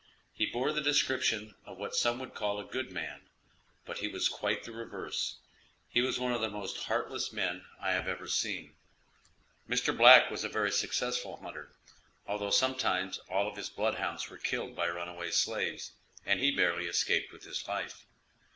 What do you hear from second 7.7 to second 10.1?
I have ever seen. Mr.